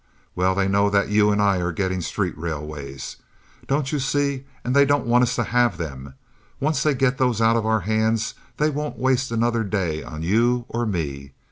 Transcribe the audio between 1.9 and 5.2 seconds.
street railways, don't you see, and they don't